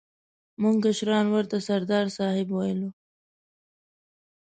[0.61, 2.89] موږ کشرانو ورته سردار صاحب ویلو.